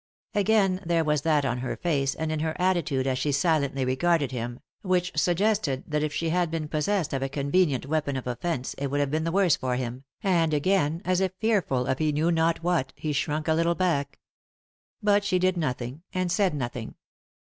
[0.33, 3.85] Again there was that on her face, and in her atti tude, as she silently
[3.85, 8.25] regarded him, which suggested that if she had been possessed of a convenient weapon of
[8.25, 10.97] offence it would have been the worse for him, and 127 Digtodb/Google THE INTERRUPTED KISS
[10.97, 14.17] again, as if fearful of he knew not what, he shrunk a little back.
[15.03, 16.95] But she did nothing, and said nothing.